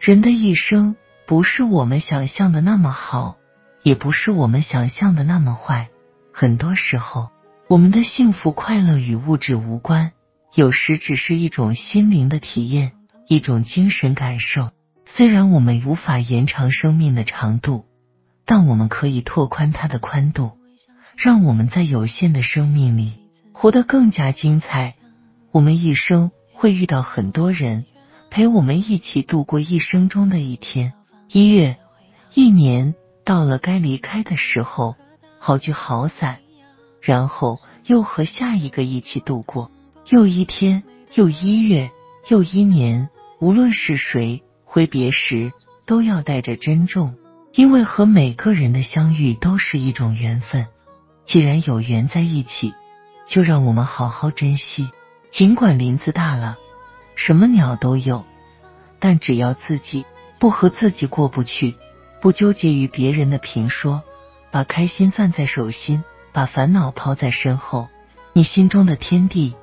[0.00, 3.36] 人的一生不是我们想象的那么好，
[3.82, 5.90] 也不是我们想象的那么坏。
[6.32, 7.28] 很多时候，
[7.68, 10.12] 我们的幸福快乐与物质无关，
[10.58, 12.90] 有时只是一种心灵的体验，
[13.28, 14.72] 一种精神感受。
[15.06, 17.84] 虽然我们无法延长生命的长度，
[18.44, 20.58] 但我们可以拓宽它的宽度，
[21.16, 23.12] 让我们在有限的生命里
[23.52, 24.94] 活得更加精彩。
[25.52, 27.84] 我们一生会遇到很多人。
[28.28, 30.92] 陪我们一起度过一生中的一天、
[31.30, 31.76] 一月、
[32.34, 34.96] 一年，到了该离开的时候，
[35.38, 36.40] 好聚好散，
[37.00, 39.70] 然后又和下一个一起度过
[40.10, 40.82] 又一天、
[41.14, 41.90] 又一月、
[42.28, 43.10] 又一年。
[43.40, 45.52] 无论是谁，挥别时
[45.86, 47.14] 都要带着珍重，
[47.52, 50.66] 因为和每个人的相遇都是一种缘分。
[51.26, 52.72] 既然有缘在一起，
[53.26, 54.88] 就让我们好好珍惜。
[55.30, 56.56] 尽管林子大了。
[57.14, 58.24] 什么鸟都有，
[59.00, 60.06] 但只要自己
[60.38, 61.74] 不和自己过不去，
[62.20, 64.02] 不纠结于别人的评说，
[64.50, 67.88] 把开心攥在手心，把烦恼抛在身后，
[68.32, 69.54] 你心中的天地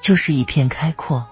[0.00, 1.26] 就是一片开阔。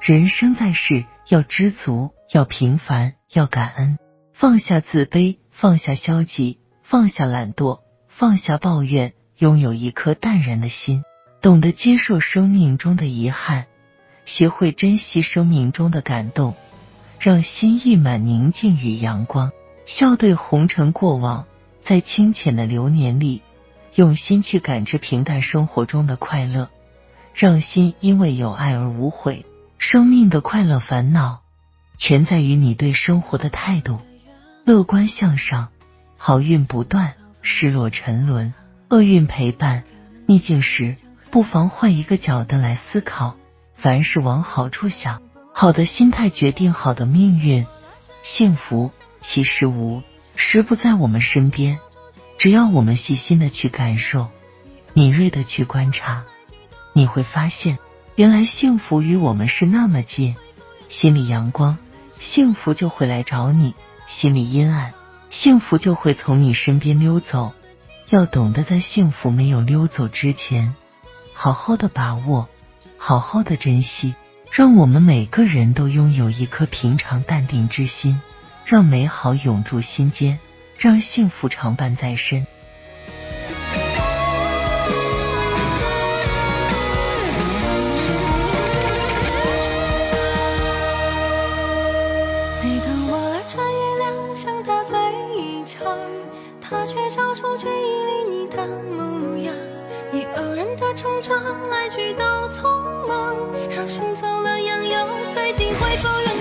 [0.00, 3.98] 人生在世，要知足，要平凡，要感恩，
[4.32, 11.02] 放下自卑，放下消极，放下懒惰，放下抱怨，拥有一颗淡然的心，
[11.42, 13.66] 懂得接受生命中的遗憾。
[14.24, 16.54] 学会珍惜生命中的感动，
[17.18, 19.50] 让心溢满宁静与阳光，
[19.86, 21.46] 笑对红尘过往，
[21.82, 23.42] 在清浅的流年里，
[23.96, 26.70] 用心去感知平淡生活中的快乐，
[27.40, 29.46] 让心因为有爱而无悔。
[29.78, 31.40] 生命的快乐烦恼，
[31.96, 33.98] 全在于你对生活的态度。
[34.66, 35.68] 乐观向上，
[36.18, 38.52] 好运不断；失落沉沦，
[38.90, 39.84] 厄运陪伴。
[40.26, 40.96] 逆境时，
[41.30, 43.36] 不妨换一个角度来思考。
[43.74, 45.22] 凡事往好处想，
[45.54, 47.64] 好的心态决定好的命运。
[48.22, 48.90] 幸福
[49.22, 50.02] 其实无
[50.36, 51.78] 时不在我们身边，
[52.36, 54.28] 只要我们细心的去感受，
[54.92, 56.26] 敏锐的去观察，
[57.00, 57.78] 你会发现，
[58.14, 60.36] 原来幸福与我们是那么近。
[60.90, 61.78] 心里阳光，
[62.18, 63.72] 幸福就会来找你；
[64.06, 64.92] 心里阴暗，
[65.30, 67.54] 幸福就会从你身边溜走。
[68.10, 70.74] 要懂得在幸福没有溜走之前，
[71.32, 72.50] 好好的把握。
[72.98, 74.14] 好好的珍惜，
[74.52, 78.20] 让我们每个人都拥有一颗平常淡定之心，
[78.66, 80.38] 让美好永驻心间，
[80.76, 82.46] 让幸福常伴在身。
[97.56, 99.54] 记忆里你的模样。
[100.12, 102.62] 你偶然的冲撞，来去都匆
[103.06, 103.36] 忙，
[103.70, 106.39] 让心走了样，又随即恢复原。